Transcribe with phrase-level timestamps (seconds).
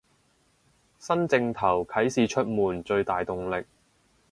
[0.97, 3.63] 新正頭啟市出門最大動力